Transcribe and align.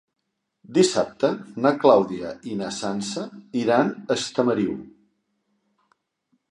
Dissabte 0.77 1.29
na 1.65 1.71
Clàudia 1.83 2.31
i 2.53 2.57
na 2.63 2.71
Sança 2.79 3.27
iran 3.65 3.93
a 4.09 4.21
Estamariu. 4.21 4.75